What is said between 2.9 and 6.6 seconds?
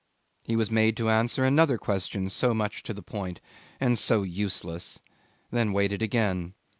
the point and so useless, then waited again.